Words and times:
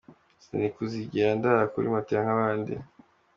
Sinari 0.43 0.69
kuzigera 0.75 1.29
ndara 1.39 1.63
kuri 1.73 1.87
matela 1.93 2.21
nk’abandi”. 2.25 2.73